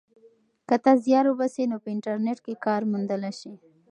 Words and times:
که 0.67 0.75
ته 0.83 0.91
زیار 1.03 1.25
وباسې 1.27 1.63
نو 1.71 1.77
په 1.83 1.89
انټرنیټ 1.95 2.39
کې 2.45 2.61
کار 2.65 2.81
موندلی 2.91 3.31
سې. 3.39 3.53